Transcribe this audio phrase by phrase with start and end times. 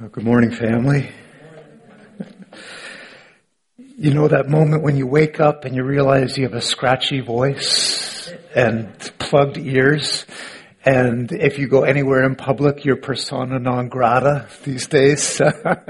[0.00, 1.10] Well, good morning, family.
[4.00, 7.18] You know that moment when you wake up and you realize you have a scratchy
[7.18, 10.24] voice and plugged ears,
[10.84, 15.40] and if you go anywhere in public, you're persona non grata these days.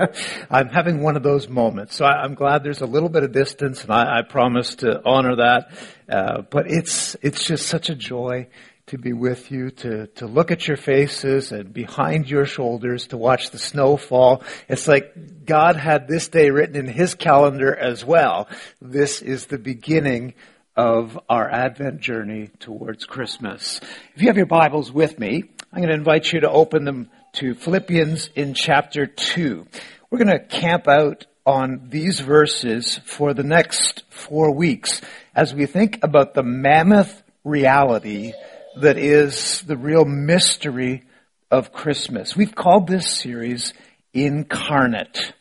[0.50, 3.32] I'm having one of those moments, so I, am glad there's a little bit of
[3.32, 5.70] distance, and I, I promise to honor that.
[6.09, 8.48] Uh, but it's it's just such a joy
[8.89, 13.16] to be with you, to, to look at your faces and behind your shoulders, to
[13.16, 14.42] watch the snow fall.
[14.69, 18.48] It's like God had this day written in His calendar as well.
[18.80, 20.34] This is the beginning
[20.77, 23.80] of our Advent journey towards Christmas.
[24.14, 27.11] If you have your Bibles with me, I'm going to invite you to open them
[27.34, 29.66] to Philippians in chapter 2.
[30.11, 35.00] We're going to camp out on these verses for the next four weeks
[35.34, 38.33] as we think about the mammoth reality
[38.80, 41.05] that is the real mystery
[41.50, 42.36] of Christmas.
[42.36, 43.73] We've called this series
[44.14, 45.33] Incarnate.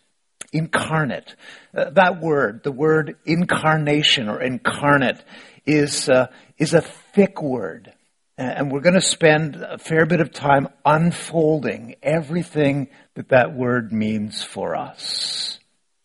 [0.51, 1.35] Incarnate.
[1.75, 5.23] Uh, that word, the word incarnation or incarnate,
[5.65, 7.93] is, uh, is a thick word.
[8.37, 13.91] And we're going to spend a fair bit of time unfolding everything that that word
[13.91, 15.59] means for us.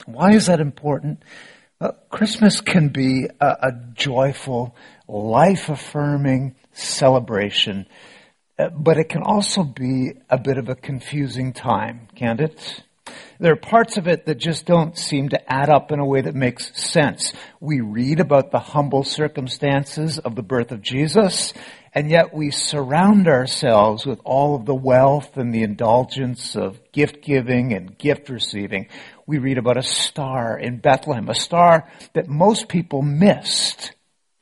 [0.07, 1.23] Why is that important?
[1.83, 4.77] Well, Christmas can be a, a joyful,
[5.09, 7.87] life affirming, celebration,
[8.57, 12.85] uh, but it can also be a bit of a confusing time, can't it?
[13.41, 16.21] There are parts of it that just don't seem to add up in a way
[16.21, 17.33] that makes sense.
[17.59, 21.53] We read about the humble circumstances of the birth of Jesus,
[21.93, 27.25] and yet we surround ourselves with all of the wealth and the indulgence of gift
[27.25, 28.87] giving and gift receiving.
[29.27, 33.92] We read about a star in Bethlehem, a star that most people missed.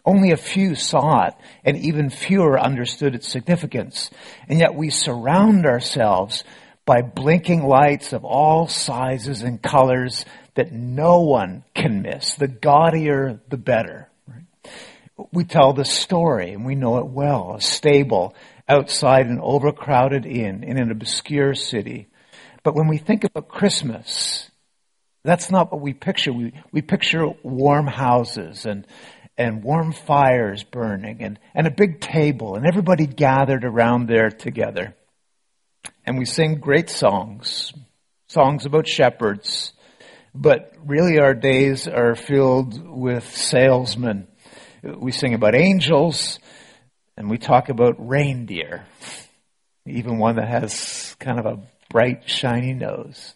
[0.05, 4.11] Only a few saw it, and even fewer understood its significance.
[4.49, 6.45] And yet we surround ourselves
[6.87, 12.35] by blinking lights of all sizes and colors that no one can miss.
[12.35, 14.09] The gaudier, the better.
[15.33, 17.57] We tell the story, and we know it well.
[17.57, 18.35] A stable
[18.69, 22.09] outside an overcrowded inn in an obscure city.
[22.63, 24.50] But when we think about Christmas,
[25.25, 26.33] that's not what we picture.
[26.33, 28.87] We, we picture warm houses and,
[29.37, 34.95] and warm fires burning and, and a big table and everybody gathered around there together.
[36.05, 37.73] And we sing great songs,
[38.29, 39.73] songs about shepherds,
[40.35, 44.27] but really our days are filled with salesmen.
[44.83, 46.39] We sing about angels
[47.17, 48.87] and we talk about reindeer,
[49.87, 51.61] even one that has kind of a
[51.91, 53.35] bright, shiny nose.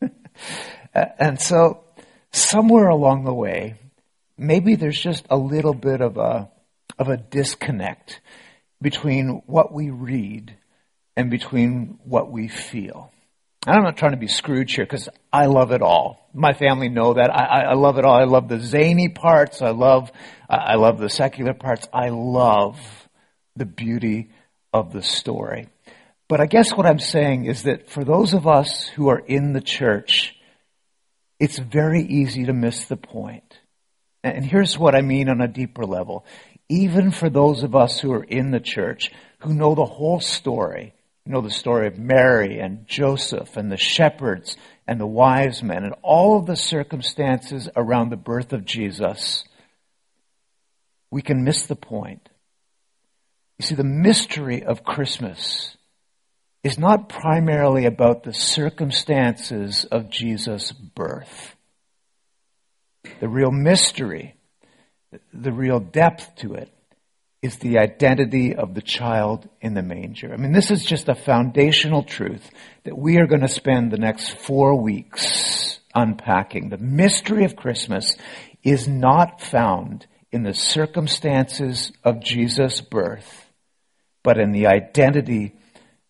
[0.94, 1.84] and so
[2.32, 3.74] somewhere along the way,
[4.36, 6.50] maybe there's just a little bit of a,
[6.98, 8.20] of a disconnect
[8.80, 10.56] between what we read
[11.16, 13.10] and between what we feel.
[13.66, 16.28] And I'm not trying to be Scrooge here because I love it all.
[16.34, 17.30] My family know that.
[17.34, 18.14] I, I, love it all.
[18.14, 19.62] I love the zany parts.
[19.62, 20.12] I love,
[20.50, 21.88] I love the secular parts.
[21.92, 22.78] I love
[23.56, 24.30] the beauty
[24.72, 25.68] of the story.
[26.28, 29.54] But I guess what I'm saying is that for those of us who are in
[29.54, 30.33] the church,
[31.38, 33.58] it's very easy to miss the point.
[34.22, 36.24] And here's what I mean on a deeper level.
[36.68, 40.94] Even for those of us who are in the church, who know the whole story,
[41.26, 44.56] know the story of Mary and Joseph and the shepherds
[44.86, 49.44] and the wise men and all of the circumstances around the birth of Jesus,
[51.10, 52.28] we can miss the point.
[53.58, 55.76] You see, the mystery of Christmas
[56.64, 61.54] is not primarily about the circumstances of Jesus' birth
[63.20, 64.34] the real mystery,
[65.32, 66.70] the real depth to it
[67.42, 70.32] is the identity of the child in the manger.
[70.32, 72.50] I mean, this is just a foundational truth
[72.84, 76.70] that we are going to spend the next four weeks unpacking.
[76.70, 78.16] The mystery of Christmas
[78.62, 83.46] is not found in the circumstances of Jesus' birth,
[84.22, 85.54] but in the identity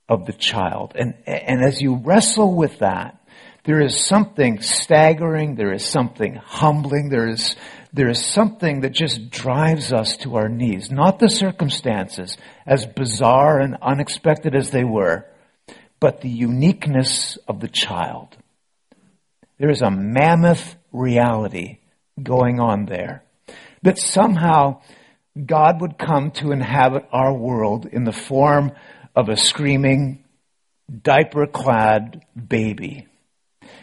[0.08, 0.92] of the child.
[0.94, 3.20] And, and as you wrestle with that,
[3.64, 5.54] there is something staggering.
[5.54, 7.08] There is something humbling.
[7.08, 7.56] There is,
[7.92, 10.90] there is something that just drives us to our knees.
[10.90, 12.36] Not the circumstances,
[12.66, 15.26] as bizarre and unexpected as they were,
[15.98, 18.36] but the uniqueness of the child.
[19.58, 21.78] There is a mammoth reality
[22.22, 23.22] going on there.
[23.82, 24.82] That somehow
[25.42, 28.72] God would come to inhabit our world in the form
[29.14, 30.24] of a screaming,
[31.02, 33.06] diaper clad baby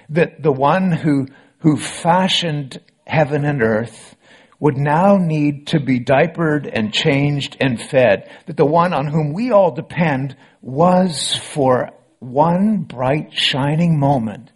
[0.10, 1.28] that the one who,
[1.60, 4.16] who fashioned heaven and earth
[4.60, 8.30] would now need to be diapered and changed and fed.
[8.45, 14.51] That the one on whom we all depend was for one bright, shining moment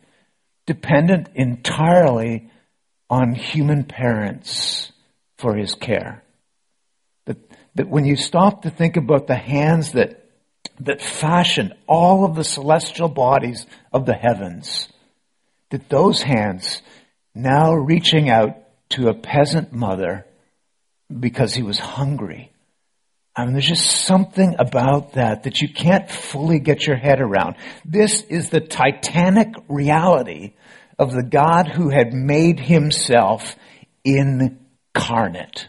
[0.67, 2.49] dependent entirely
[3.09, 4.91] on human parents
[5.37, 6.23] for his care.
[7.25, 7.37] That,
[7.75, 10.24] that when you stop to think about the hands that,
[10.81, 14.87] that fashioned all of the celestial bodies of the heavens,
[15.69, 16.81] that those hands
[17.33, 18.57] now reaching out
[18.89, 20.25] to a peasant mother
[21.19, 22.51] because he was hungry.
[23.35, 27.55] I mean, there's just something about that that you can't fully get your head around.
[27.83, 30.53] This is the titanic reality
[30.97, 33.57] of the God who had made himself
[34.05, 35.67] incarnate.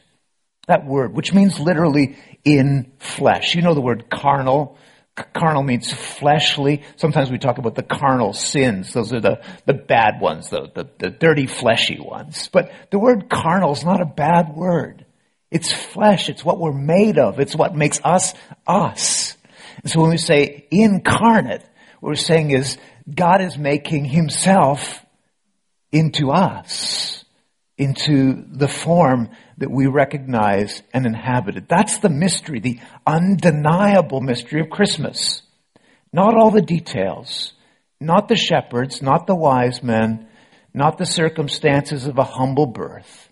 [0.69, 3.55] That word, which means literally in flesh.
[3.55, 4.79] You know the word carnal.
[5.17, 6.83] Carnal means fleshly.
[6.97, 8.93] Sometimes we talk about the carnal sins.
[8.93, 12.49] Those are the, the bad ones, the, the, the dirty fleshy ones.
[12.53, 15.07] But the word carnal is not a bad word.
[15.51, 16.29] It's flesh.
[16.29, 17.41] It's what we're made of.
[17.41, 18.35] It's what makes us
[18.67, 19.37] us.
[19.83, 21.63] And so when we say incarnate,
[22.01, 22.77] what we're saying is
[23.13, 25.05] God is making himself
[25.93, 27.25] into us,
[27.79, 31.67] into the form that we recognize and inhabited.
[31.69, 35.43] That's the mystery, the undeniable mystery of Christmas.
[36.13, 37.53] Not all the details,
[38.01, 40.29] not the shepherds, not the wise men,
[40.75, 43.31] not the circumstances of a humble birth.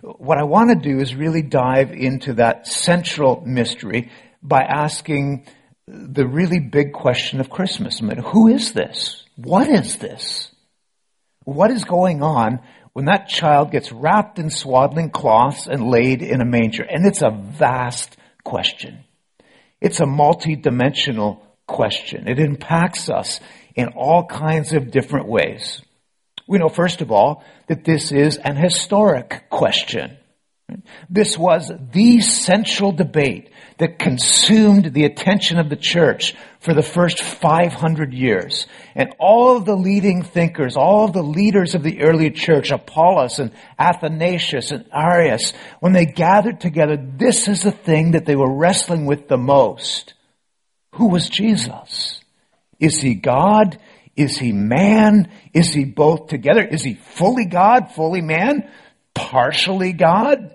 [0.00, 4.10] What I want to do is really dive into that central mystery
[4.42, 5.46] by asking
[5.86, 8.00] the really big question of Christmas.
[8.00, 9.24] I mean, who is this?
[9.36, 10.50] What is this?
[11.44, 12.60] What is going on
[12.94, 16.82] when that child gets wrapped in swaddling cloths and laid in a manger?
[16.82, 19.04] And it's a vast question.
[19.80, 22.28] It's a multi-dimensional question.
[22.28, 23.40] It impacts us
[23.74, 25.82] in all kinds of different ways.
[26.46, 30.16] We know, first of all, that this is an historic question.
[31.10, 37.22] This was the central debate that consumed the attention of the church for the first
[37.22, 38.66] 500 years.
[38.94, 43.38] And all of the leading thinkers, all of the leaders of the early church, Apollos
[43.38, 48.52] and Athanasius and Arius, when they gathered together, this is the thing that they were
[48.52, 50.14] wrestling with the most.
[50.92, 52.20] Who was Jesus?
[52.80, 53.78] Is he God?
[54.16, 55.30] Is he man?
[55.52, 56.64] Is he both together?
[56.64, 58.70] Is he fully God, fully man?
[59.14, 60.54] Partially God?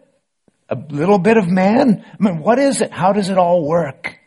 [0.69, 2.05] a little bit of man?
[2.19, 2.91] I mean, what is it?
[2.91, 4.17] How does it all work?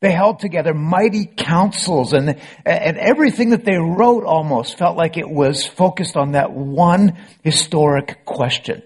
[0.00, 5.28] They held together mighty councils and, and everything that they wrote almost felt like it
[5.28, 8.82] was focused on that one historic question.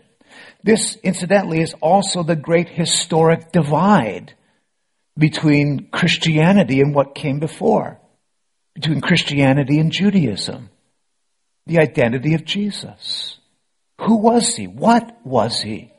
[0.62, 4.34] This, incidentally, is also the great historic divide
[5.16, 7.98] between Christianity and what came before,
[8.74, 10.70] between Christianity and Judaism.
[11.66, 13.38] The identity of Jesus.
[14.00, 14.66] Who was he?
[14.66, 15.92] What was he?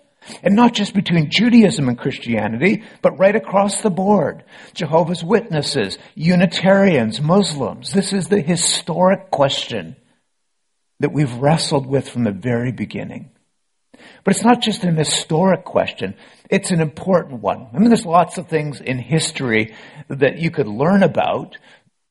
[0.44, 4.44] And not just between Judaism and Christianity, but right across the board.
[4.74, 7.92] Jehovah's Witnesses, Unitarians, Muslims.
[7.92, 9.96] This is the historic question
[11.00, 13.32] that we've wrestled with from the very beginning.
[14.24, 16.16] But it's not just an historic question,
[16.50, 17.68] it's an important one.
[17.74, 19.76] I mean, there's lots of things in history
[20.08, 21.58] that you could learn about,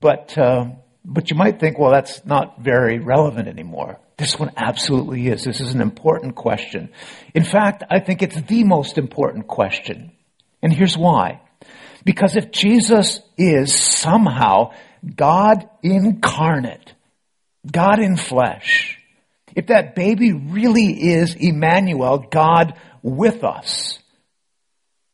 [0.01, 0.67] but, uh,
[1.05, 4.01] but you might think, well, that's not very relevant anymore.
[4.19, 5.45] This one absolutely is.
[5.45, 6.91] This is an important question.
[7.35, 10.11] In fact, I think it's the most important question.
[10.61, 11.41] And here's why.
[12.05, 14.73] Because if Jesus is somehow
[15.15, 16.95] God incarnate,
[17.71, 18.99] God in flesh,
[19.55, 24.01] if that baby really is Emmanuel, God with us,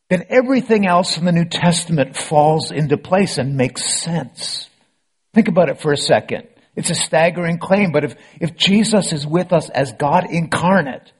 [0.09, 4.67] then everything else in the New Testament falls into place and makes sense.
[5.33, 6.47] Think about it for a second.
[6.75, 11.11] It's a staggering claim, but if, if Jesus is with us as God incarnate,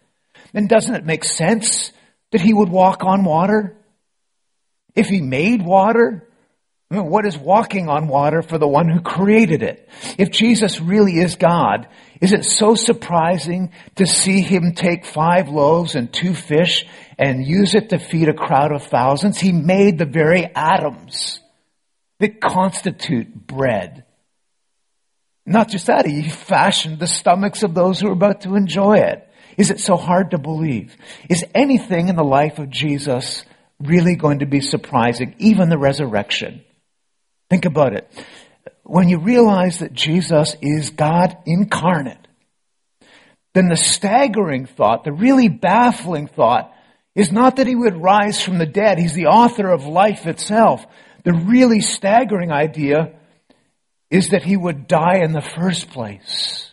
[0.54, 1.92] then doesn't it make sense
[2.32, 3.78] that he would walk on water?
[4.96, 6.28] If he made water,
[6.90, 9.90] I mean, what is walking on water for the one who created it?
[10.18, 11.88] If Jesus really is God,
[12.22, 16.86] is it so surprising to see him take five loaves and two fish
[17.18, 19.40] and use it to feed a crowd of thousands?
[19.40, 21.42] He made the very atoms
[22.20, 24.05] that constitute bread.
[25.46, 29.28] Not just that, he fashioned the stomachs of those who are about to enjoy it.
[29.58, 30.96] Is it so hard to believe?
[31.30, 33.46] Is anything in the life of Jesus
[33.80, 35.36] really going to be surprising?
[35.38, 36.64] Even the resurrection.
[37.50, 38.10] Think about it.
[38.84, 42.28] When you realize that Jesus is God incarnate,
[43.54, 46.74] then the staggering thought, the really baffling thought,
[47.16, 49.00] is not that he would rise from the dead.
[49.00, 50.86] He's the author of life itself.
[51.24, 53.14] The really staggering idea
[54.16, 56.72] is that he would die in the first place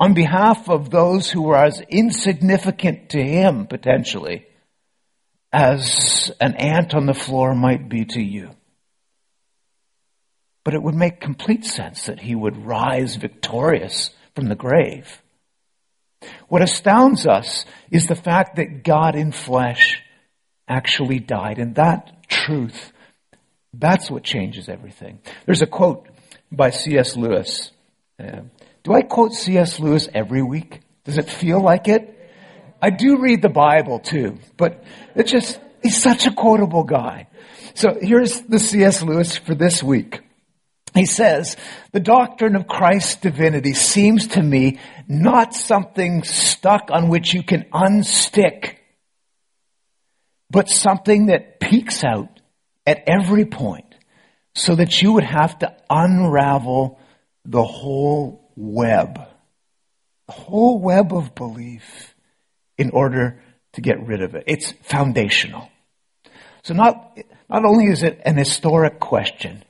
[0.00, 4.46] on behalf of those who were as insignificant to him potentially
[5.52, 8.50] as an ant on the floor might be to you.
[10.68, 15.22] but it would make complete sense that he would rise victorious from the grave.
[16.48, 20.02] What astounds us is the fact that God in flesh
[20.68, 21.58] actually died.
[21.58, 22.92] And that truth,
[23.74, 25.20] that's what changes everything.
[25.46, 26.06] There's a quote
[26.50, 27.16] by C.S.
[27.16, 27.70] Lewis.
[28.18, 28.42] Uh,
[28.82, 29.78] do I quote C.S.
[29.78, 30.80] Lewis every week?
[31.04, 32.14] Does it feel like it?
[32.80, 34.84] I do read the Bible too, but
[35.14, 37.28] it's just, he's such a quotable guy.
[37.74, 39.02] So here's the C.S.
[39.02, 40.20] Lewis for this week.
[40.94, 41.56] He says,
[41.92, 47.64] the doctrine of Christ's divinity seems to me not something stuck on which you can
[47.72, 48.76] unstick,
[50.50, 52.37] but something that peeks out
[52.88, 53.94] at every point
[54.54, 56.98] so that you would have to unravel
[57.44, 59.20] the whole web,
[60.26, 62.14] the whole web of belief
[62.78, 63.42] in order
[63.74, 64.44] to get rid of it.
[64.46, 65.68] It's foundational.
[66.62, 67.18] So not,
[67.50, 69.62] not only is it an historic question,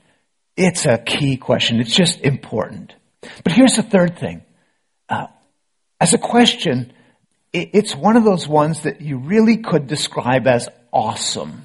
[0.57, 1.81] it's a key question.
[1.81, 2.95] It's just important.
[3.43, 4.43] But here's the third thing.
[5.09, 5.27] Uh,
[6.01, 6.93] as a question,
[7.53, 11.65] it, it's one of those ones that you really could describe as awesome.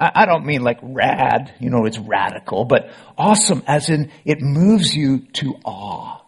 [0.00, 4.96] I, don't mean like rad, you know, it's radical, but awesome as in it moves
[4.96, 6.22] you to awe.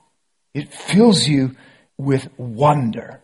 [0.52, 1.56] It fills you
[1.96, 3.20] with wonder.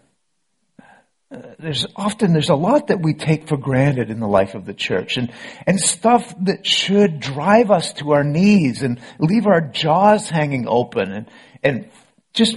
[1.31, 4.64] Uh, there's often there's a lot that we take for granted in the life of
[4.64, 5.31] the church and
[5.67, 11.12] and stuff that should drive us to our knees and leave our jaws hanging open
[11.12, 11.31] and
[11.62, 11.90] and
[12.33, 12.57] just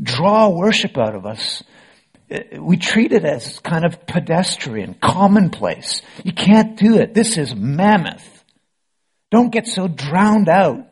[0.00, 1.64] draw worship out of us
[2.58, 6.02] we treat it as kind of pedestrian commonplace.
[6.24, 7.14] You can't do it.
[7.14, 8.44] This is mammoth.
[9.30, 10.86] Don't get so drowned out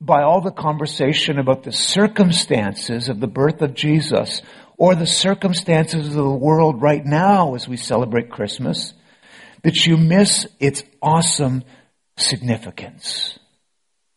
[0.00, 4.42] by all the conversation about the circumstances of the birth of Jesus
[4.76, 8.94] or the circumstances of the world right now as we celebrate Christmas,
[9.64, 11.64] that you miss its awesome
[12.16, 13.38] significance.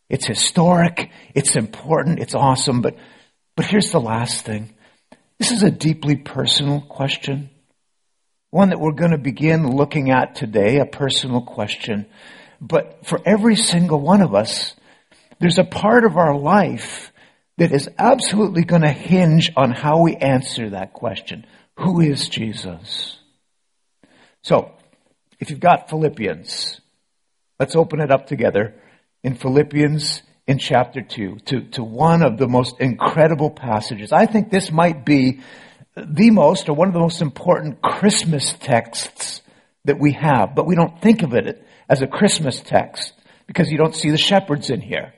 [0.08, 2.96] It's historic, it's important, it's awesome, but,
[3.56, 4.72] but here's the last thing.
[5.42, 7.50] This is a deeply personal question.
[8.50, 12.06] One that we're going to begin looking at today, a personal question.
[12.60, 14.76] But for every single one of us,
[15.40, 17.10] there's a part of our life
[17.58, 21.44] that is absolutely going to hinge on how we answer that question.
[21.78, 23.18] Who is Jesus?
[24.44, 24.70] So,
[25.40, 26.80] if you've got Philippians,
[27.58, 28.76] let's open it up together
[29.24, 34.12] in Philippians in chapter 2 to, to one of the most incredible passages.
[34.12, 35.40] I think this might be
[35.96, 39.42] the most or one of the most important Christmas texts
[39.84, 43.12] that we have, but we don't think of it as a Christmas text
[43.46, 45.12] because you don't see the shepherds in here.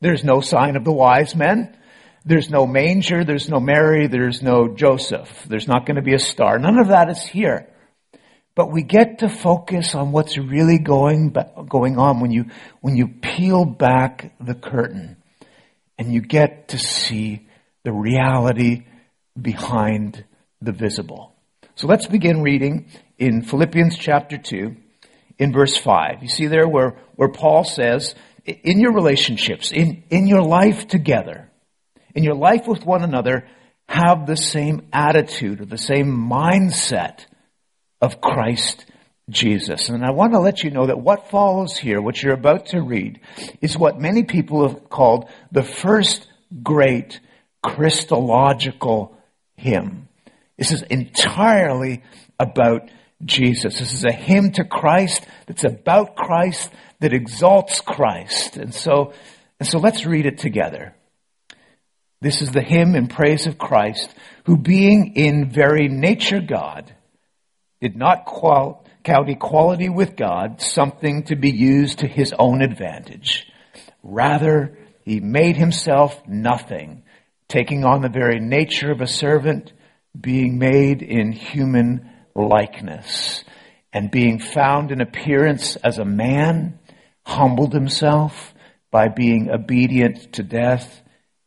[0.00, 1.76] There's no sign of the wise men.
[2.24, 3.24] There's no manger.
[3.24, 4.06] There's no Mary.
[4.06, 5.44] There's no Joseph.
[5.48, 6.58] There's not going to be a star.
[6.58, 7.68] None of that is here.
[8.56, 11.36] But we get to focus on what's really going,
[11.68, 12.46] going on when you,
[12.80, 15.18] when you peel back the curtain
[15.98, 17.46] and you get to see
[17.84, 18.86] the reality
[19.40, 20.24] behind
[20.62, 21.34] the visible.
[21.74, 22.86] So let's begin reading
[23.18, 24.74] in Philippians chapter 2
[25.38, 26.22] in verse 5.
[26.22, 28.14] You see there where, where Paul says,
[28.46, 31.50] in your relationships, in, in your life together,
[32.14, 33.46] in your life with one another,
[33.86, 37.26] have the same attitude or the same mindset
[38.00, 38.84] of Christ
[39.28, 39.88] Jesus.
[39.88, 42.80] And I want to let you know that what follows here, what you're about to
[42.80, 43.20] read,
[43.60, 46.26] is what many people have called the first
[46.62, 47.20] great
[47.62, 49.16] Christological
[49.56, 50.08] hymn.
[50.56, 52.02] This is entirely
[52.38, 52.88] about
[53.24, 53.78] Jesus.
[53.78, 58.56] This is a hymn to Christ that's about Christ that exalts Christ.
[58.56, 59.12] And so,
[59.58, 60.94] and so let's read it together.
[62.20, 66.94] This is the hymn in praise of Christ, who being in very nature God,
[67.86, 73.46] did not qual- count equality with God something to be used to his own advantage.
[74.02, 77.04] Rather, he made himself nothing,
[77.46, 79.72] taking on the very nature of a servant,
[80.20, 83.44] being made in human likeness,
[83.92, 86.80] and being found in appearance as a man,
[87.24, 88.52] humbled himself
[88.90, 91.02] by being obedient to death,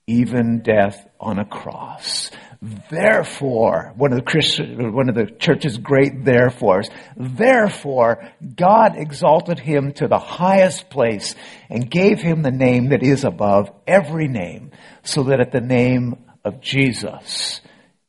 [0.07, 2.31] even death on a cross.
[2.61, 9.93] Therefore, one of the Christian, one of the church's great therefores, therefore God exalted him
[9.93, 11.35] to the highest place
[11.69, 14.71] and gave him the name that is above every name,
[15.03, 17.61] so that at the name of Jesus,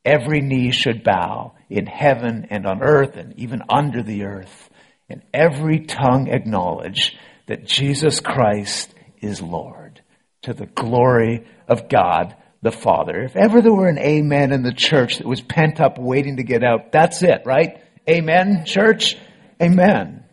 [0.03, 4.69] every knee should bow in heaven and on earth and even under the earth,
[5.07, 7.17] and every tongue acknowledge
[7.47, 10.01] that Jesus Christ is Lord
[10.41, 13.21] to the glory of God the Father.
[13.21, 16.43] If ever there were an amen in the church that was pent up waiting to
[16.43, 17.81] get out, that's it, right?
[18.09, 19.17] Amen, church?
[19.61, 20.23] Amen.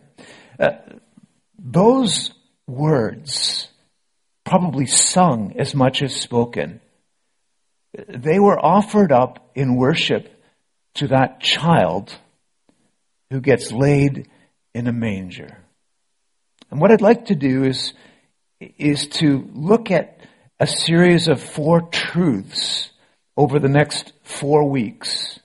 [0.58, 0.70] Uh,
[1.58, 2.32] those
[2.66, 3.68] words
[4.44, 6.80] probably sung as much as spoken.
[8.08, 10.30] They were offered up in worship
[10.94, 12.14] to that child
[13.30, 14.28] who gets laid
[14.74, 15.58] in a manger.
[16.70, 17.92] And what I'd like to do is,
[18.60, 20.17] is to look at
[20.60, 22.90] a series of four truths
[23.36, 25.38] over the next four weeks.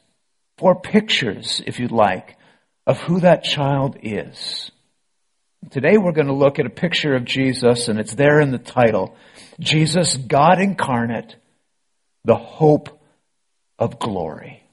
[0.57, 2.37] Four pictures, if you'd like,
[2.87, 4.71] of who that child is.
[5.69, 8.57] Today we're going to look at a picture of Jesus, and it's there in the
[8.57, 9.15] title.
[9.59, 11.35] Jesus, God incarnate,
[12.25, 12.99] the hope
[13.77, 14.63] of glory.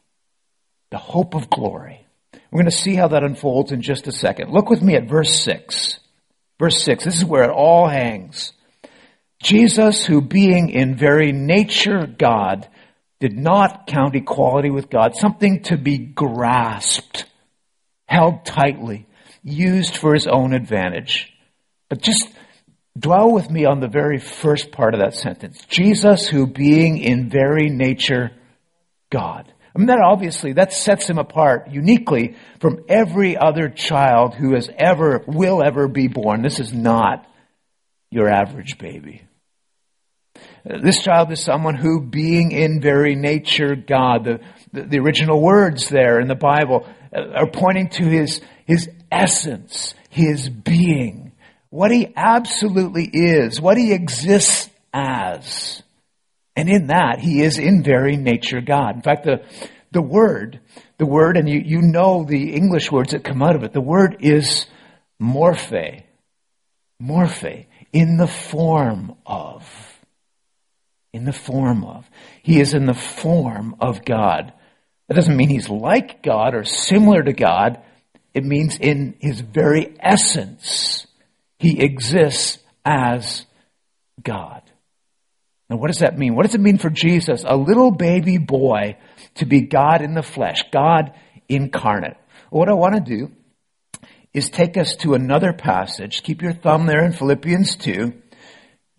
[0.90, 2.06] The hope of glory.
[2.50, 4.50] We're going to see how that unfolds in just a second.
[4.50, 6.00] Look with me at verse 6.
[6.58, 7.04] Verse 6.
[7.04, 8.52] This is where it all hangs.
[9.42, 12.68] Jesus, who being in very nature God,
[13.20, 17.26] did not count equality with God something to be grasped,
[18.06, 19.06] held tightly,
[19.42, 21.32] used for his own advantage.
[21.88, 22.28] But just
[22.98, 25.64] dwell with me on the very first part of that sentence.
[25.68, 28.32] Jesus, who being in very nature
[29.10, 29.52] God.
[29.74, 34.68] I mean, that obviously, that sets him apart uniquely from every other child who has
[34.76, 36.42] ever, will ever be born.
[36.42, 37.26] This is not
[38.10, 39.22] your average baby.
[40.64, 44.40] This child is someone who, being in very nature God, the,
[44.72, 49.94] the, the original words there in the Bible uh, are pointing to his, his essence,
[50.10, 51.32] his being,
[51.70, 55.82] what he absolutely is, what he exists as.
[56.56, 58.96] And in that, he is in very nature God.
[58.96, 59.42] In fact, the,
[59.92, 60.60] the word,
[60.98, 63.80] the word, and you, you know the English words that come out of it, the
[63.80, 64.66] word is
[65.22, 66.02] morphe.
[67.02, 67.66] Morphe.
[67.92, 69.89] In the form of.
[71.12, 72.08] In the form of.
[72.42, 74.52] He is in the form of God.
[75.08, 77.82] That doesn't mean he's like God or similar to God.
[78.32, 81.06] It means in his very essence,
[81.58, 83.44] he exists as
[84.22, 84.62] God.
[85.68, 86.34] Now, what does that mean?
[86.34, 88.96] What does it mean for Jesus, a little baby boy,
[89.36, 91.12] to be God in the flesh, God
[91.48, 92.16] incarnate?
[92.50, 93.32] What I want to do
[94.32, 96.22] is take us to another passage.
[96.22, 98.12] Keep your thumb there in Philippians 2.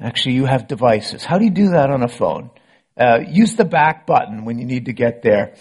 [0.02, 1.24] Actually, you have devices.
[1.24, 2.50] How do you do that on a phone?
[2.98, 5.56] Uh, use the back button when you need to get there.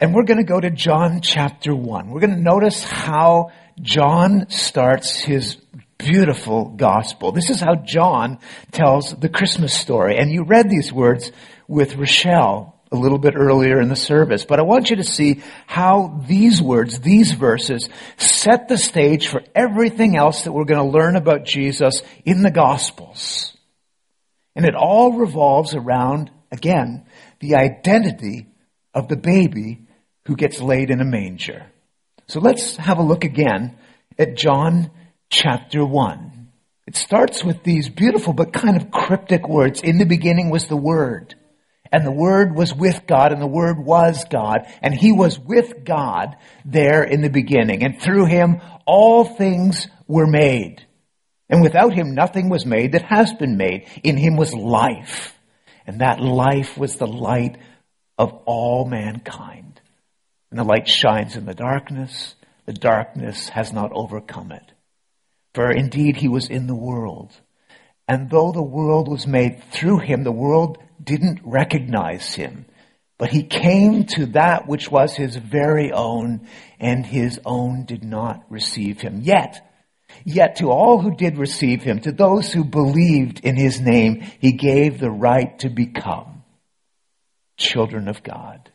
[0.00, 2.08] And we're going to go to John chapter 1.
[2.08, 3.50] We're going to notice how
[3.80, 5.56] John starts his
[5.98, 7.32] beautiful gospel.
[7.32, 8.38] This is how John
[8.70, 10.16] tells the Christmas story.
[10.16, 11.30] And you read these words
[11.66, 14.46] with Rochelle a little bit earlier in the service.
[14.46, 19.42] But I want you to see how these words, these verses, set the stage for
[19.54, 23.57] everything else that we're going to learn about Jesus in the Gospels.
[24.58, 27.06] And it all revolves around, again,
[27.38, 28.48] the identity
[28.92, 29.86] of the baby
[30.26, 31.66] who gets laid in a manger.
[32.26, 33.78] So let's have a look again
[34.18, 34.90] at John
[35.30, 36.48] chapter 1.
[36.88, 39.80] It starts with these beautiful but kind of cryptic words.
[39.80, 41.36] In the beginning was the Word.
[41.92, 45.84] And the Word was with God, and the Word was God, and He was with
[45.84, 47.84] God there in the beginning.
[47.84, 50.84] And through Him, all things were made.
[51.48, 53.86] And without Him, nothing was made that has been made.
[54.02, 55.34] In Him was life.
[55.86, 57.56] And that life was the light
[58.18, 59.80] of all mankind.
[60.50, 62.34] And the light shines in the darkness.
[62.66, 64.72] The darkness has not overcome it.
[65.54, 67.32] For indeed he was in the world.
[68.06, 72.66] And though the world was made through him, the world didn't recognize him.
[73.18, 76.46] But he came to that which was his very own,
[76.78, 79.20] and his own did not receive him.
[79.22, 79.67] Yet,
[80.24, 84.52] yet to all who did receive him, to those who believed in his name, he
[84.52, 86.44] gave the right to become
[87.56, 88.70] children of God.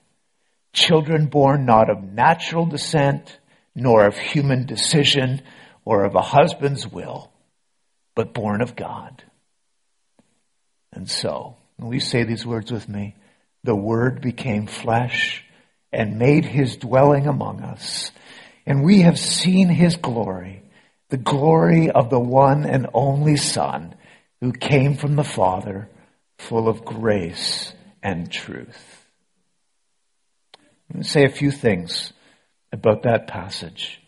[0.74, 3.38] Children born not of natural descent,
[3.76, 5.41] nor of human decision,
[5.86, 7.32] or of a husband's will,
[8.15, 9.24] but born of God.
[10.91, 13.15] And so, will you say these words with me?
[13.63, 15.43] The Word became flesh
[15.91, 18.12] and made his dwelling among us.
[18.65, 20.62] And we have seen his glory,
[21.13, 23.93] the glory of the one and only Son
[24.41, 25.88] who came from the Father,
[26.39, 27.71] full of grace
[28.02, 29.06] and truth.
[30.91, 32.13] Going to say a few things
[32.71, 34.02] about that passage.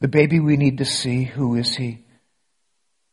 [0.00, 2.04] The baby we need to see, who is he?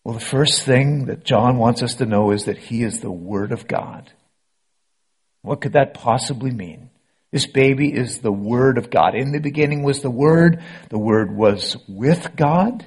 [0.04, 3.12] Well, the first thing that John wants us to know is that he is the
[3.12, 4.12] Word of God.
[5.42, 6.92] What could that possibly mean?
[7.32, 9.16] This baby is the Word of God.
[9.16, 10.64] In the beginning was the Word.
[10.90, 12.86] The Word was with God.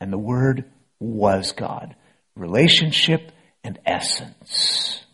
[0.00, 0.64] And the Word
[0.98, 1.94] was God.
[2.34, 3.32] Relationship
[3.62, 5.04] and essence.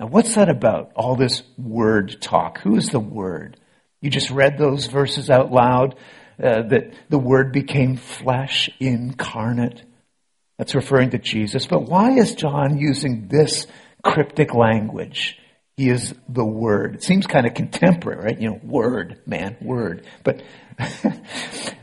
[0.00, 0.92] Now what's that about?
[0.94, 2.58] All this Word talk.
[2.60, 3.58] Who is the Word?
[4.00, 5.96] You just read those verses out loud
[6.42, 9.82] uh, that the Word became flesh incarnate.
[10.58, 11.66] That's referring to Jesus.
[11.66, 13.66] But why is John using this
[14.02, 15.38] cryptic language?
[15.76, 16.96] He is the Word.
[16.96, 18.40] It seems kind of contemporary, right?
[18.40, 20.06] You know, Word, man, Word.
[20.24, 20.42] But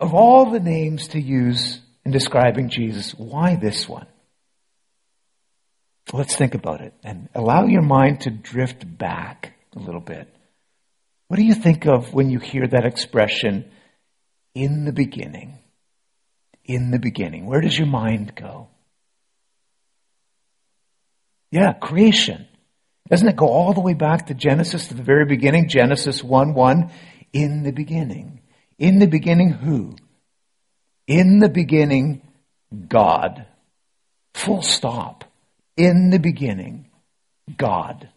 [0.00, 4.06] of all the names to use in describing Jesus, why this one?
[6.12, 10.32] Let's think about it and allow your mind to drift back a little bit.
[11.28, 13.70] What do you think of when you hear that expression,
[14.54, 15.58] in the beginning?
[16.64, 17.46] In the beginning.
[17.46, 18.68] Where does your mind go?
[21.50, 22.46] Yeah, creation.
[23.08, 25.68] Doesn't it go all the way back to Genesis, to the very beginning?
[25.68, 26.90] Genesis 1 1.
[27.32, 28.40] In the beginning.
[28.78, 29.96] In the beginning, who?
[31.06, 32.22] In the beginning,
[32.88, 33.46] God.
[34.34, 35.24] Full stop.
[35.76, 36.90] In the beginning,
[37.56, 38.08] God.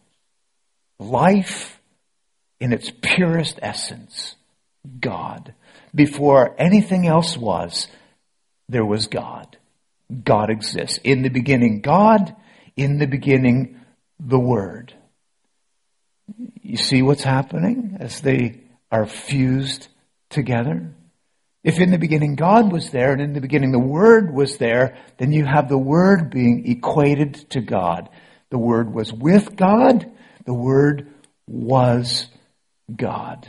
[0.98, 1.80] Life
[2.58, 4.36] in its purest essence,
[5.00, 5.54] God.
[5.94, 7.88] Before anything else was,
[8.68, 9.56] there was God.
[10.24, 10.98] God exists.
[11.02, 12.34] In the beginning, God.
[12.76, 13.79] In the beginning,
[14.20, 14.94] the Word.
[16.62, 19.88] You see what's happening as they are fused
[20.28, 20.94] together?
[21.62, 24.96] If in the beginning God was there and in the beginning the Word was there,
[25.18, 28.08] then you have the Word being equated to God.
[28.50, 30.10] The Word was with God.
[30.46, 31.08] The Word
[31.46, 32.26] was
[32.94, 33.48] God.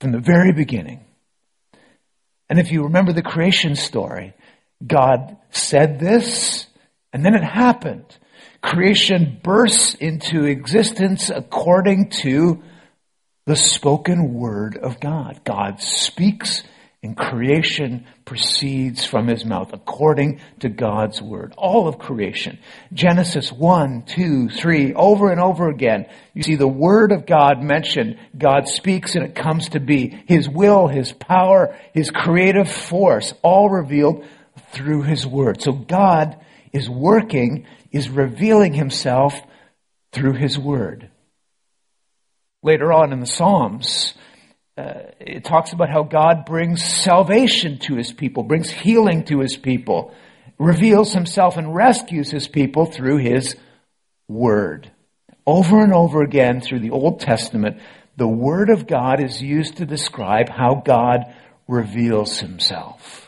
[0.00, 1.04] From the very beginning.
[2.48, 4.34] And if you remember the creation story,
[4.84, 6.66] God said this,
[7.12, 8.04] and then it happened.
[8.66, 12.60] Creation bursts into existence according to
[13.46, 15.40] the spoken word of God.
[15.44, 16.64] God speaks
[17.00, 21.54] and creation proceeds from his mouth according to God's word.
[21.56, 22.58] All of creation.
[22.92, 26.06] Genesis 1, 2, 3, over and over again.
[26.34, 28.18] You see the word of God mentioned.
[28.36, 30.08] God speaks and it comes to be.
[30.26, 34.24] His will, his power, his creative force, all revealed
[34.72, 35.62] through his word.
[35.62, 36.40] So God
[36.72, 39.40] is working, is revealing himself
[40.12, 41.10] through his word.
[42.62, 44.14] Later on in the Psalms,
[44.76, 49.56] uh, it talks about how God brings salvation to his people, brings healing to his
[49.56, 50.14] people,
[50.58, 53.56] reveals himself and rescues his people through his
[54.28, 54.90] word.
[55.46, 57.80] Over and over again through the Old Testament,
[58.16, 61.34] the word of God is used to describe how God
[61.68, 63.25] reveals himself.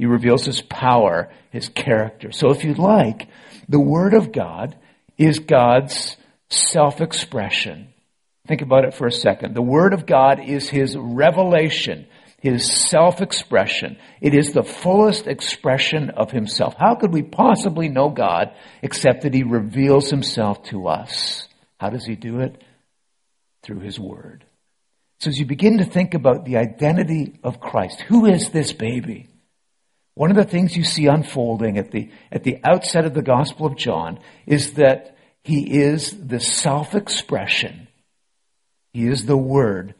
[0.00, 2.32] He reveals his power, his character.
[2.32, 3.28] So if you'd like,
[3.68, 4.76] the word of God
[5.18, 6.16] is God's
[6.48, 7.88] self-expression.
[8.46, 9.54] Think about it for a second.
[9.54, 12.08] The Word of God is His revelation,
[12.40, 13.96] His self-expression.
[14.20, 16.74] It is the fullest expression of Himself.
[16.76, 21.46] How could we possibly know God except that He reveals Himself to us?
[21.78, 22.60] How does He do it?
[23.62, 24.44] Through His Word.
[25.20, 29.28] So as you begin to think about the identity of Christ, who is this baby?
[30.14, 33.66] One of the things you see unfolding at the, at the outset of the Gospel
[33.66, 37.88] of John is that he is the self-expression
[38.92, 39.94] he is the Word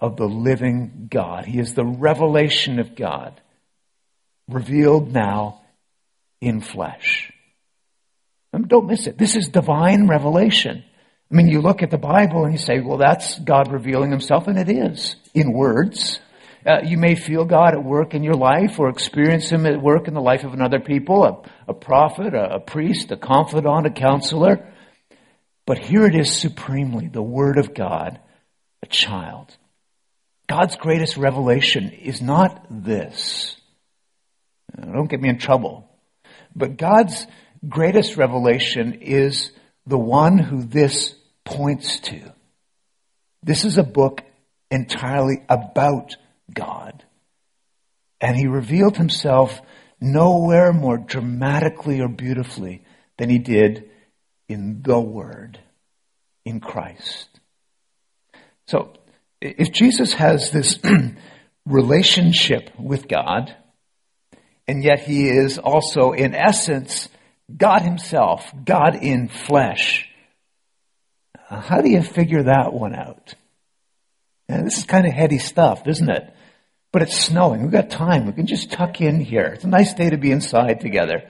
[0.00, 1.44] of the living God.
[1.44, 3.40] He is the revelation of God,
[4.48, 5.62] revealed now
[6.40, 7.32] in flesh.
[8.66, 9.16] Don't miss it.
[9.16, 10.84] This is divine revelation.
[11.30, 14.46] I mean, you look at the Bible and you say, well, that's God revealing himself,
[14.46, 16.20] and it is in words.
[16.64, 20.06] Uh, you may feel God at work in your life or experience Him at work
[20.06, 23.90] in the life of another people, a, a prophet, a, a priest, a confidant, a
[23.90, 24.72] counselor.
[25.66, 28.20] But here it is supremely, the Word of God,
[28.82, 29.56] a child.
[30.48, 33.56] God's greatest revelation is not this.
[34.80, 35.88] Don't get me in trouble.
[36.54, 37.26] But God's
[37.68, 39.50] greatest revelation is
[39.86, 42.20] the one who this points to.
[43.42, 44.22] This is a book
[44.70, 46.16] entirely about
[46.54, 47.04] God.
[48.20, 49.60] And he revealed himself
[50.00, 52.84] nowhere more dramatically or beautifully
[53.18, 53.90] than he did
[54.48, 55.58] in the Word,
[56.44, 57.28] in Christ.
[58.66, 58.94] So,
[59.40, 60.78] if Jesus has this
[61.66, 63.54] relationship with God,
[64.68, 67.08] and yet he is also, in essence,
[67.54, 70.08] God himself, God in flesh,
[71.48, 73.34] how do you figure that one out?
[74.48, 76.34] And this is kind of heady stuff, isn't it?
[76.92, 77.62] But it's snowing.
[77.62, 78.26] We've got time.
[78.26, 79.46] We can just tuck in here.
[79.46, 81.24] It's a nice day to be inside together.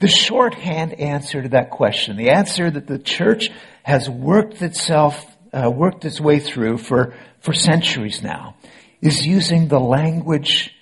[0.00, 3.50] The shorthand answer to that question, the answer that the church
[3.82, 8.56] has worked itself uh, worked its way through for, for centuries now
[9.00, 10.74] is using the language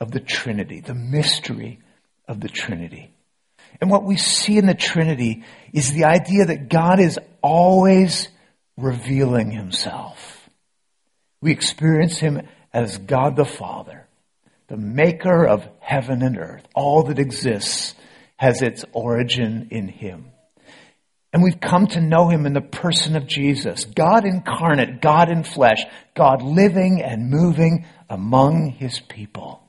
[0.00, 1.80] of the Trinity, the mystery
[2.28, 3.10] of the Trinity.
[3.80, 8.28] And what we see in the Trinity is the idea that God is always
[8.76, 10.48] revealing himself.
[11.40, 14.06] We experience him as God the Father,
[14.68, 17.94] the maker of heaven and earth, all that exists
[18.36, 20.32] has its origin in him.
[21.32, 25.44] And we've come to know him in the person of Jesus, God incarnate, God in
[25.44, 25.82] flesh,
[26.14, 29.62] God living and moving among his people.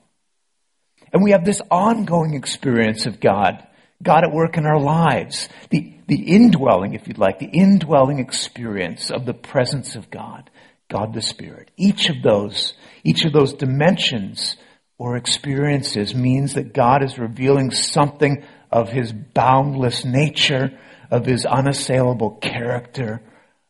[1.13, 3.65] And we have this ongoing experience of God,
[4.01, 9.09] God at work in our lives, the, the indwelling, if you'd like, the indwelling experience
[9.09, 10.49] of the presence of God,
[10.89, 11.71] God the Spirit.
[11.77, 14.55] Each of those, each of those dimensions
[14.97, 20.79] or experiences means that God is revealing something of his boundless nature,
[21.11, 23.21] of his unassailable character,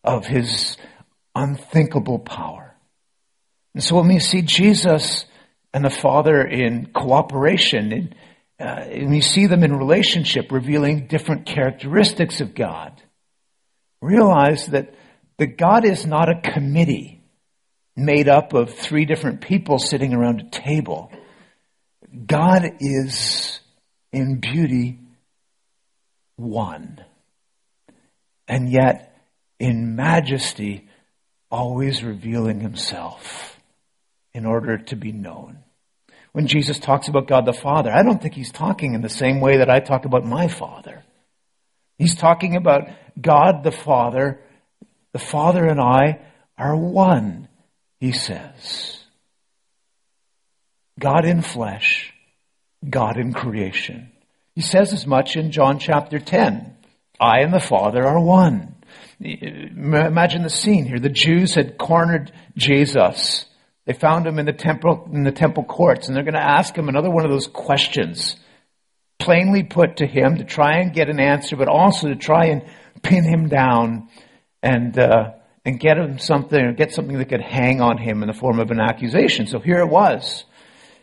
[0.03, 0.77] of his
[1.35, 2.75] unthinkable power.
[3.73, 5.25] And so when we see Jesus
[5.73, 8.15] and the Father in cooperation, in,
[8.59, 13.01] uh, and we see them in relationship, revealing different characteristics of God,
[14.01, 14.93] realize that,
[15.37, 17.22] that God is not a committee
[17.95, 21.11] made up of three different people sitting around a table.
[22.25, 23.59] God is
[24.11, 24.99] in beauty
[26.35, 27.03] one
[28.47, 29.17] and yet
[29.59, 30.87] in majesty,
[31.49, 33.59] always revealing himself
[34.33, 35.59] in order to be known.
[36.33, 39.39] When Jesus talks about God the Father, I don't think he's talking in the same
[39.39, 41.03] way that I talk about my Father.
[41.97, 44.41] He's talking about God the Father.
[45.13, 46.21] The Father and I
[46.57, 47.47] are one,
[48.03, 48.99] he says.
[50.99, 52.13] God in flesh,
[52.89, 54.11] God in creation.
[54.55, 56.75] He says as much in John chapter 10.
[57.17, 58.75] I and the Father are one.
[59.21, 60.99] Imagine the scene here.
[60.99, 63.45] The Jews had cornered Jesus.
[63.85, 66.75] They found him in the temple, in the temple courts, and they're going to ask
[66.75, 68.35] him another one of those questions,
[69.17, 72.63] plainly put to him to try and get an answer, but also to try and
[73.01, 74.09] pin him down
[74.61, 75.31] and, uh,
[75.65, 78.59] and get him something, or get something that could hang on him in the form
[78.59, 79.47] of an accusation.
[79.47, 80.43] So here it was.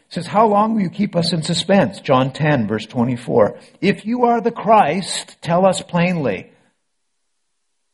[0.08, 2.00] It says, How long will you keep us in suspense?
[2.00, 3.58] John 10, verse 24.
[3.80, 6.50] If you are the Christ, tell us plainly.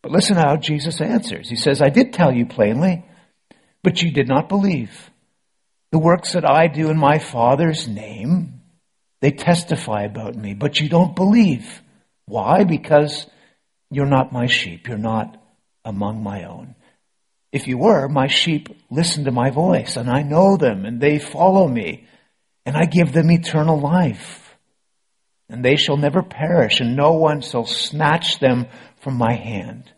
[0.02, 1.48] But listen how Jesus answers.
[1.48, 3.04] He says, I did tell you plainly,
[3.82, 5.10] but you did not believe.
[5.92, 8.60] The works that I do in my Father's name,
[9.20, 11.82] they testify about me, but you don't believe.
[12.26, 12.64] Why?
[12.64, 13.26] Because
[13.90, 14.88] you're not my sheep.
[14.88, 15.42] You're not
[15.86, 16.74] among my own.
[17.52, 21.18] If you were, my sheep listen to my voice, and I know them, and they
[21.18, 22.06] follow me,
[22.66, 24.42] and I give them eternal life.
[25.48, 28.66] And they shall never perish, and no one shall snatch them
[29.00, 29.90] from my hand.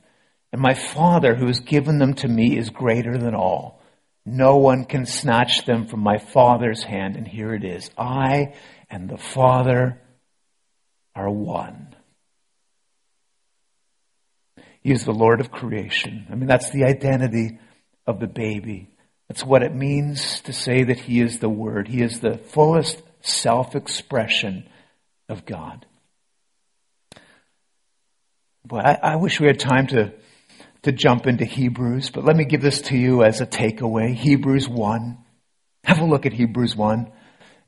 [0.53, 3.81] And my Father who has given them to me is greater than all.
[4.25, 7.17] No one can snatch them from my Father's hand.
[7.17, 7.91] And here it is.
[7.97, 8.55] I
[8.91, 10.01] and the Father
[11.15, 11.95] are one.
[14.81, 16.27] He is the Lord of creation.
[16.31, 17.59] I mean, that's the identity
[18.07, 18.91] of the baby.
[19.29, 21.89] That's what it means to say that He is the Word.
[21.89, 24.69] He is the fullest self expression
[25.29, 25.85] of God.
[28.65, 30.13] But I, I, wish we had time to,
[30.83, 34.15] to jump into Hebrews, but let me give this to you as a takeaway.
[34.15, 35.19] Hebrews 1.
[35.85, 37.11] Have a look at Hebrews 1.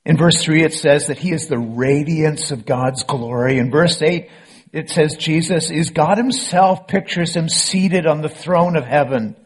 [0.05, 3.59] In verse 3, it says that He is the radiance of God's glory.
[3.59, 4.29] In verse 8,
[4.73, 9.37] it says Jesus is God himself pictures him seated on the throne of heaven.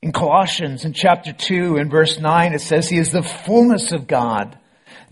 [0.00, 4.06] In Colossians in chapter 2 in verse 9 it says he is the fullness of
[4.06, 4.58] God.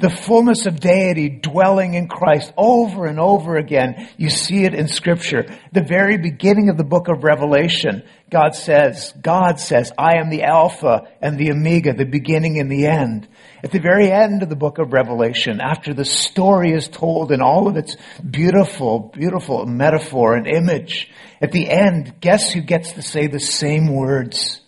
[0.03, 4.09] The fullness of deity dwelling in Christ over and over again.
[4.17, 5.47] You see it in scripture.
[5.71, 10.43] The very beginning of the book of Revelation, God says, God says, I am the
[10.43, 13.29] Alpha and the Omega, the beginning and the end.
[13.63, 17.41] At the very end of the book of Revelation, after the story is told in
[17.41, 17.97] all of its
[18.29, 23.87] beautiful, beautiful metaphor and image, at the end, guess who gets to say the same
[23.95, 24.63] words?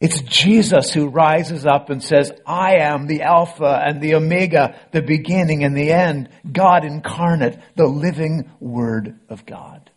[0.00, 5.02] It's Jesus who rises up and says, I am the Alpha and the Omega, the
[5.02, 9.90] beginning and the end, God incarnate, the living Word of God.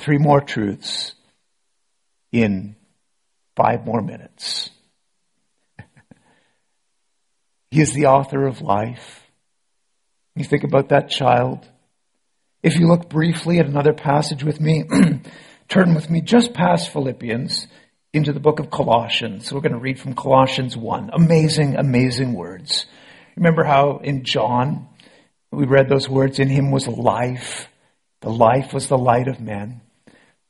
[0.00, 1.12] Three more truths
[2.32, 2.74] in
[3.54, 4.70] five more minutes.
[7.70, 9.26] he is the author of life.
[10.34, 11.66] You think about that child.
[12.62, 14.84] If you look briefly at another passage with me,
[15.68, 17.66] turn with me just past Philippians
[18.12, 19.46] into the book of Colossians.
[19.46, 21.10] So we're going to read from Colossians 1.
[21.12, 22.86] Amazing, amazing words.
[23.36, 24.88] Remember how in John
[25.50, 27.68] we read those words, in him was life.
[28.22, 29.80] The life was the light of men.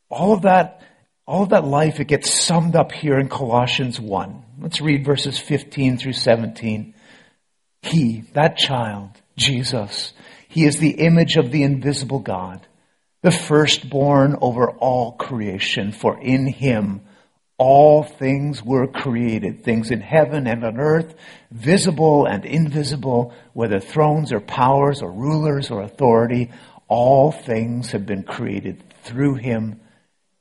[0.08, 0.82] All of that
[1.26, 4.44] all of that life, it gets summed up here in Colossians 1.
[4.60, 6.94] Let's read verses 15 through 17.
[7.82, 10.12] He, that child, Jesus,
[10.56, 12.66] he is the image of the invisible God,
[13.20, 17.02] the firstborn over all creation, for in him
[17.58, 21.14] all things were created, things in heaven and on earth,
[21.50, 26.50] visible and invisible, whether thrones or powers or rulers or authority,
[26.88, 29.78] all things have been created through him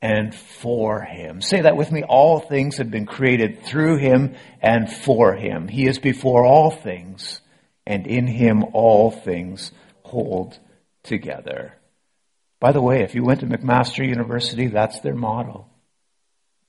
[0.00, 1.42] and for him.
[1.42, 2.04] Say that with me.
[2.04, 5.68] All things have been created through him and for him.
[5.68, 7.42] He is before all things,
[7.86, 9.72] and in him all things
[10.06, 10.58] hold
[11.02, 11.74] together.
[12.60, 15.66] By the way, if you went to McMaster University, that's their motto.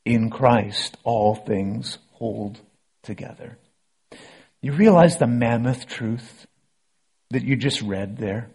[0.06, 2.60] In Christ, all things hold
[3.04, 3.58] together.
[4.62, 6.48] You realize the mammoth truth
[7.30, 8.50] that you just read there?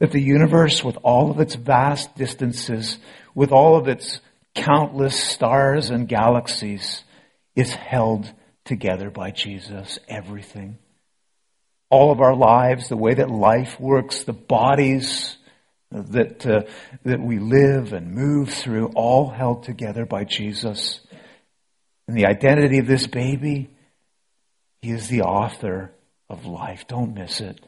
[0.00, 2.98] That the universe, with all of its vast distances,
[3.34, 4.20] with all of its
[4.54, 7.04] countless stars and galaxies,
[7.54, 8.32] is held
[8.64, 9.98] together by Jesus.
[10.08, 10.78] Everything.
[11.90, 15.36] All of our lives, the way that life works, the bodies
[15.90, 16.62] that, uh,
[17.04, 21.00] that we live and move through, all held together by Jesus.
[22.08, 23.70] And the identity of this baby,
[24.82, 25.92] he is the author
[26.28, 26.86] of life.
[26.88, 27.60] Don't miss it.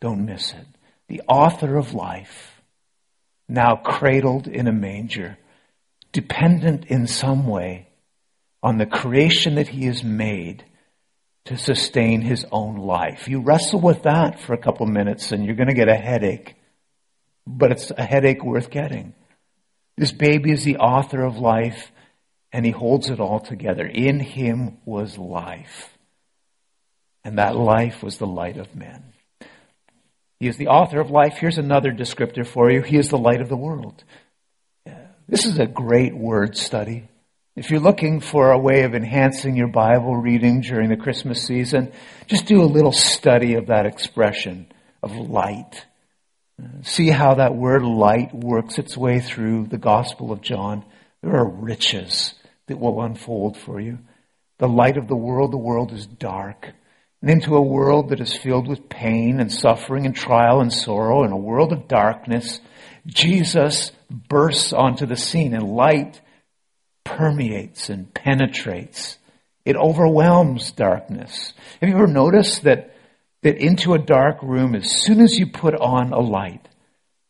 [0.00, 0.66] Don't miss it.
[1.08, 2.62] The author of life,
[3.48, 5.36] now cradled in a manger,
[6.12, 7.88] dependent in some way
[8.62, 10.64] on the creation that he has made
[11.46, 13.28] to sustain his own life.
[13.28, 16.56] You wrestle with that for a couple minutes and you're going to get a headache
[17.46, 19.14] but it's a headache worth getting.
[19.96, 21.90] This baby is the author of life,
[22.52, 23.86] and he holds it all together.
[23.86, 25.90] In him was life,
[27.24, 29.12] and that life was the light of men.
[30.38, 31.36] He is the author of life.
[31.36, 32.82] Here's another descriptor for you.
[32.82, 34.04] He is the light of the world.
[35.28, 37.08] This is a great word study.
[37.56, 41.90] If you're looking for a way of enhancing your Bible reading during the Christmas season,
[42.28, 44.70] just do a little study of that expression
[45.02, 45.84] of light.
[46.82, 50.84] See how that word light works its way through the Gospel of John.
[51.22, 52.34] There are riches
[52.68, 53.98] that will unfold for you.
[54.58, 56.68] The light of the world, the world is dark.
[57.20, 61.24] And into a world that is filled with pain and suffering and trial and sorrow,
[61.24, 62.60] in a world of darkness,
[63.06, 66.20] Jesus bursts onto the scene and light
[67.16, 69.18] permeates and penetrates.
[69.64, 71.52] It overwhelms darkness.
[71.80, 72.90] Have you ever noticed that
[73.42, 76.68] that into a dark room, as soon as you put on a light,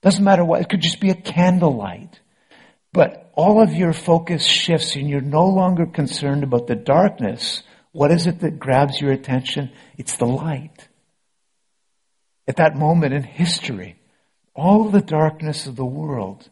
[0.02, 2.20] doesn't matter what, it could just be a candlelight,
[2.92, 7.62] but all of your focus shifts and you're no longer concerned about the darkness.
[7.92, 9.70] What is it that grabs your attention?
[9.96, 10.88] It's the light.
[12.48, 13.96] At that moment in history,
[14.54, 16.48] all the darkness of the world,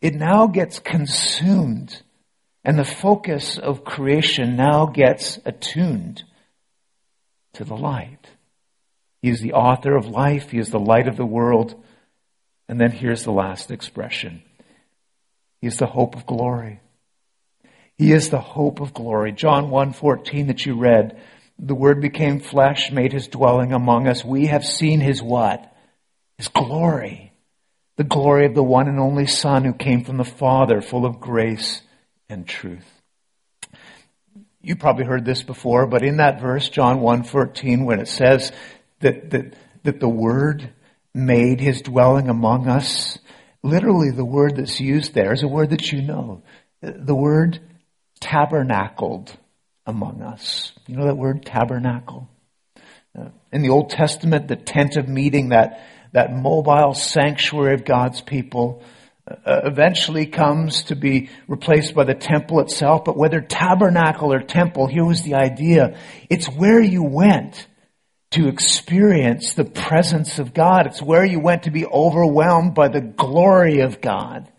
[0.00, 2.00] it now gets consumed
[2.64, 6.22] and the focus of creation now gets attuned
[7.54, 8.30] to the light.
[9.20, 10.50] He is the author of life.
[10.50, 11.74] He is the light of the world.
[12.68, 14.42] And then here's the last expression.
[15.60, 16.80] He is the hope of glory.
[17.98, 19.32] He is the hope of glory.
[19.32, 21.20] John 1:14 that you read,
[21.58, 24.24] the word became flesh, made his dwelling among us.
[24.24, 25.72] We have seen his what?
[26.38, 27.32] His glory.
[27.96, 31.20] The glory of the one and only son who came from the Father, full of
[31.20, 31.82] grace
[32.28, 32.88] and truth.
[34.60, 38.52] You probably heard this before, but in that verse, John 1:14, when it says
[39.00, 40.72] that, that, that the Word
[41.14, 43.18] made His dwelling among us.
[43.62, 46.42] Literally, the word that's used there is a word that you know.
[46.80, 47.60] The word
[48.20, 49.36] tabernacled
[49.86, 50.72] among us.
[50.86, 52.28] You know that word tabernacle?
[53.18, 58.20] Uh, in the Old Testament, the tent of meeting, that, that mobile sanctuary of God's
[58.20, 58.82] people,
[59.24, 63.04] Uh, eventually comes to be replaced by the temple itself.
[63.04, 65.96] But whether tabernacle or temple, here was the idea.
[66.28, 67.68] It's where you went
[68.32, 70.88] to experience the presence of God.
[70.88, 74.50] It's where you went to be overwhelmed by the glory of God.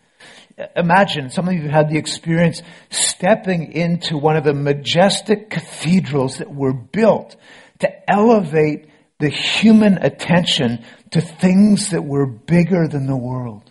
[0.77, 6.53] Imagine, some of you had the experience stepping into one of the majestic cathedrals that
[6.53, 7.35] were built
[7.79, 8.87] to elevate
[9.19, 13.62] the human attention to things that were bigger than the world.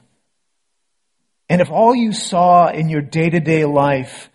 [1.52, 4.30] And if all you saw in your day to day life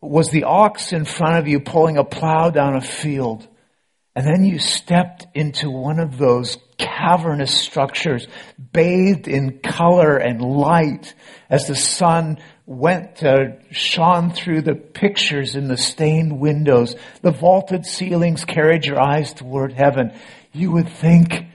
[0.00, 3.48] was the ox in front of you pulling a plow down a field,
[4.14, 8.28] and then you stepped into one of those cavernous structures,
[8.72, 11.16] bathed in color and light
[11.50, 16.94] as the sun went to shone through the pictures in the stained windows.
[17.22, 20.12] The vaulted ceilings carried your eyes toward heaven.
[20.52, 21.46] You would think,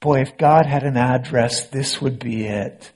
[0.00, 2.92] boy, if God had an address, this would be it.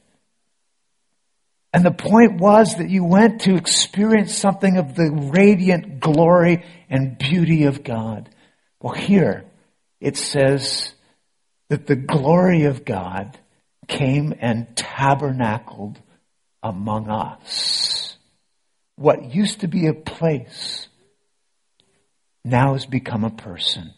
[1.77, 7.19] And the point was that you went to experience something of the radiant glory and
[7.19, 8.31] beauty of God.
[8.81, 9.45] Well, here
[10.01, 10.95] it says
[11.69, 13.39] that the glory of God
[13.89, 16.01] came and tabernacled
[16.63, 18.17] among us.
[18.95, 20.89] What used to be a place
[22.43, 23.93] now has become a person.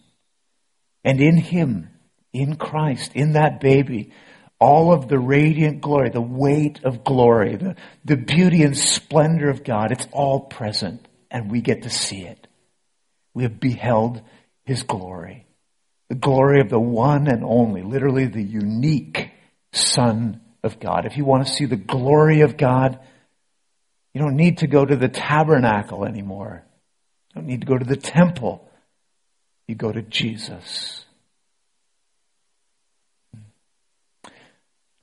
[1.04, 1.90] And in Him,
[2.32, 4.10] in Christ, in that baby,
[4.60, 9.62] all of the radiant glory, the weight of glory, the, the beauty and splendor of
[9.62, 12.46] God, it's all present and we get to see it.
[13.34, 14.22] We have beheld
[14.64, 15.46] His glory.
[16.08, 19.30] The glory of the one and only, literally the unique
[19.72, 21.06] Son of God.
[21.06, 22.98] If you want to see the glory of God,
[24.14, 26.64] you don't need to go to the tabernacle anymore.
[27.28, 28.68] You don't need to go to the temple.
[29.66, 31.04] You go to Jesus.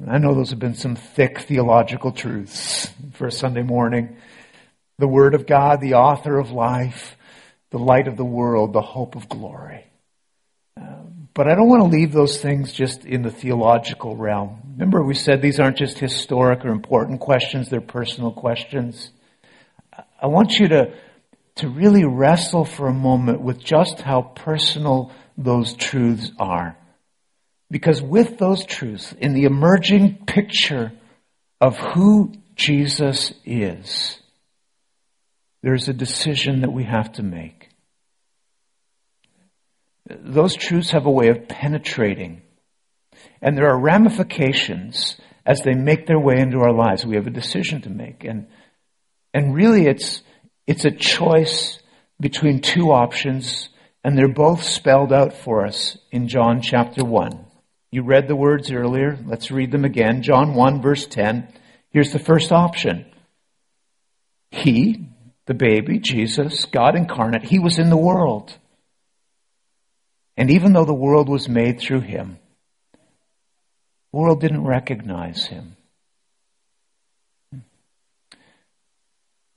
[0.05, 4.17] I know those have been some thick theological truths for a Sunday morning.
[4.97, 7.15] The Word of God, the author of life,
[7.71, 9.85] the light of the world, the hope of glory.
[10.75, 14.59] Um, but I don't want to leave those things just in the theological realm.
[14.73, 19.11] Remember, we said these aren't just historic or important questions, they're personal questions.
[20.21, 20.93] I want you to,
[21.55, 26.77] to really wrestle for a moment with just how personal those truths are.
[27.71, 30.91] Because with those truths, in the emerging picture
[31.59, 34.19] of who Jesus is,
[35.63, 37.69] there's a decision that we have to make.
[40.07, 42.43] Those truths have a way of penetrating.
[43.41, 47.05] And there are ramifications as they make their way into our lives.
[47.05, 48.23] We have a decision to make.
[48.23, 48.47] And,
[49.33, 50.21] and really it's,
[50.67, 51.79] it's a choice
[52.19, 53.69] between two options,
[54.03, 57.44] and they're both spelled out for us in John chapter 1.
[57.95, 59.17] You read the words earlier.
[59.25, 60.21] Let's read them again.
[60.21, 61.47] John 1 verse 10.
[61.91, 63.05] Here's the first option.
[64.51, 65.07] He,
[65.45, 68.57] the baby, Jesus, God incarnate, He was in the world.
[70.35, 72.37] And even though the world was made through Him,
[74.11, 75.77] the world didn't recognize Him.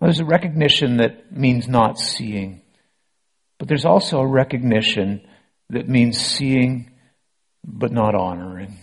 [0.01, 2.61] there's a recognition that means not seeing,
[3.59, 5.27] but there's also a recognition
[5.71, 6.93] that means seeing
[7.69, 8.77] but not honoring.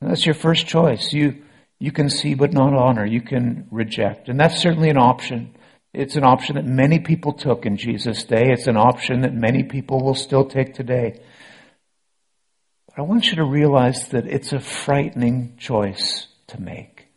[0.00, 1.12] that's your first choice.
[1.12, 1.42] You,
[1.78, 3.04] you can see but not honor.
[3.04, 4.28] You can reject.
[4.28, 5.54] And that's certainly an option.
[5.92, 8.52] It's an option that many people took in Jesus' day.
[8.52, 11.20] It's an option that many people will still take today.
[12.86, 17.08] But I want you to realize that it's a frightening choice to make.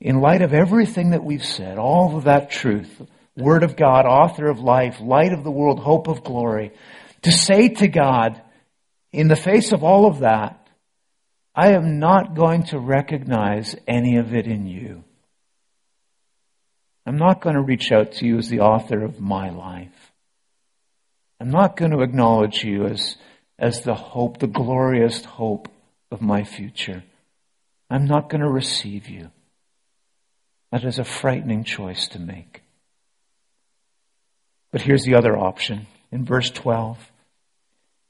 [0.00, 3.02] In light of everything that we've said, all of that truth,
[3.36, 6.72] Word of God, author of life, light of the world, hope of glory,
[7.22, 8.40] to say to God,
[9.12, 10.68] in the face of all of that,
[11.54, 15.04] I am not going to recognize any of it in you.
[17.06, 20.12] I'm not going to reach out to you as the author of my life.
[21.40, 23.16] I'm not going to acknowledge you as,
[23.58, 25.68] as the hope, the glorious hope
[26.10, 27.02] of my future.
[27.90, 29.30] I'm not going to receive you.
[30.70, 32.62] That is a frightening choice to make.
[34.70, 36.98] But here's the other option in verse 12.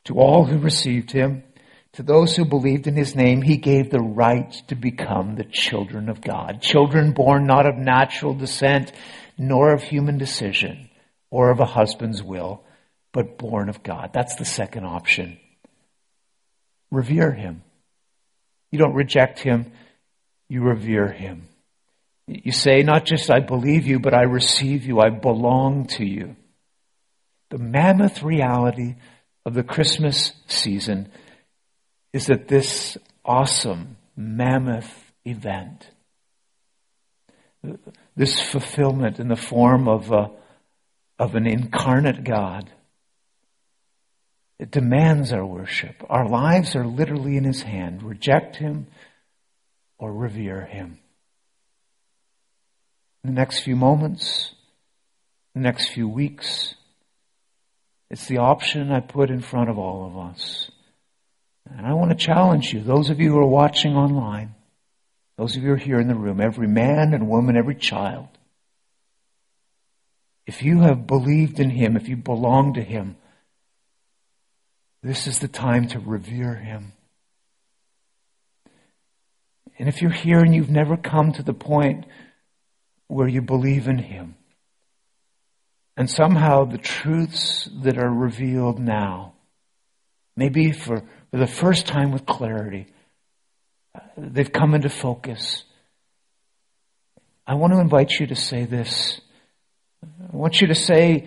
[0.09, 1.44] To all who received him,
[1.92, 6.09] to those who believed in his name, he gave the right to become the children
[6.09, 6.62] of God.
[6.62, 8.90] Children born not of natural descent,
[9.36, 10.88] nor of human decision,
[11.30, 12.64] or of a husband's will,
[13.12, 14.12] but born of God.
[14.14, 15.38] That's the second option.
[16.90, 17.62] Revere him.
[18.70, 19.72] You don't reject him,
[20.48, 21.48] you revere him.
[22.26, 26.34] You say, not just I believe you, but I receive you, I belong to you.
[27.50, 28.94] The mammoth reality
[29.49, 31.09] of the Christmas season
[32.12, 35.88] is that this awesome, mammoth event,
[38.14, 40.30] this fulfillment in the form of, a,
[41.18, 42.70] of an incarnate God,
[44.59, 45.96] it demands our worship.
[46.11, 48.03] Our lives are literally in His hand.
[48.03, 48.86] Reject Him
[49.99, 50.99] or revere Him.
[53.24, 54.53] In the next few moments,
[55.55, 56.74] the next few weeks,
[58.11, 60.70] it's the option I put in front of all of us.
[61.76, 64.54] And I want to challenge you, those of you who are watching online,
[65.36, 68.28] those of you who are here in the room, every man and woman, every child.
[70.46, 73.16] If you have believed in Him, if you belong to Him,
[75.02, 76.92] this is the time to revere Him.
[79.78, 82.06] And if you're here and you've never come to the point
[83.06, 84.36] where you believe in Him,
[85.99, 89.34] and somehow the truths that are revealed now,
[90.36, 92.86] maybe for, for the first time with clarity,
[94.16, 95.64] they've come into focus.
[97.44, 99.20] I want to invite you to say this.
[100.05, 101.26] I want you to say,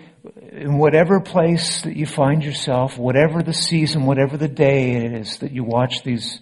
[0.52, 5.36] in whatever place that you find yourself, whatever the season, whatever the day it is
[5.38, 6.40] that you watch these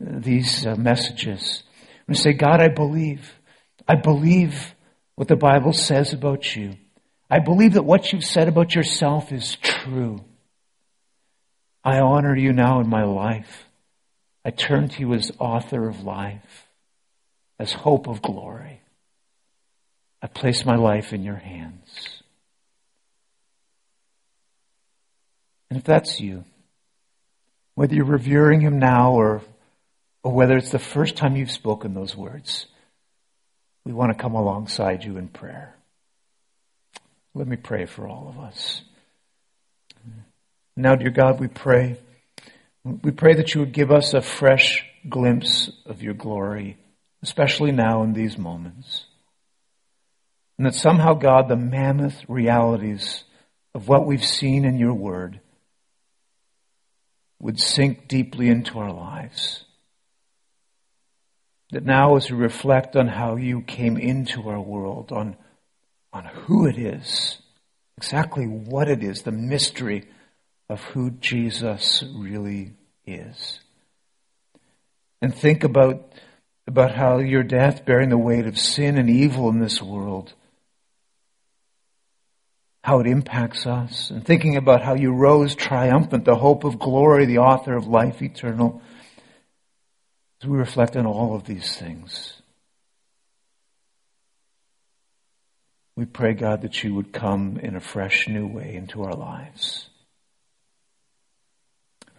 [0.00, 1.62] these uh, messages.
[2.00, 3.34] I'm going to say, God, I believe.
[3.86, 4.74] I believe
[5.14, 6.74] what the Bible says about you.
[7.30, 10.24] I believe that what you've said about yourself is true.
[11.84, 13.64] I honor you now in my life.
[14.44, 16.66] I turn to you as author of life,
[17.58, 18.80] as hope of glory.
[20.22, 22.22] I place my life in your hands.
[25.70, 26.44] And if that's you,
[27.74, 29.42] whether you're revering him now or,
[30.22, 32.66] or whether it's the first time you've spoken those words,
[33.84, 35.74] we want to come alongside you in prayer.
[37.38, 38.82] Let me pray for all of us.
[40.76, 41.96] Now, dear God, we pray.
[42.82, 46.78] We pray that you would give us a fresh glimpse of your glory,
[47.22, 49.04] especially now in these moments.
[50.56, 53.22] And that somehow, God, the mammoth realities
[53.72, 55.38] of what we've seen in your word
[57.38, 59.62] would sink deeply into our lives.
[61.70, 65.36] That now, as we reflect on how you came into our world, on,
[66.18, 67.38] on who it is,
[67.96, 70.08] exactly what it is, the mystery
[70.68, 72.72] of who Jesus really
[73.06, 73.60] is.
[75.22, 76.12] And think about,
[76.66, 80.34] about how your death bearing the weight of sin and evil in this world
[82.88, 87.26] how it impacts us, and thinking about how you rose triumphant, the hope of glory,
[87.26, 88.80] the author of life eternal,
[90.40, 92.37] as we reflect on all of these things.
[95.98, 99.88] We pray, God, that you would come in a fresh new way into our lives.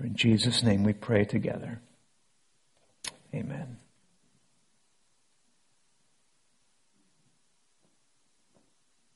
[0.02, 1.80] In Jesus' name we pray together.
[3.34, 3.79] Amen.